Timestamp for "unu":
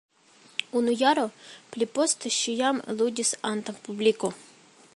0.79-0.93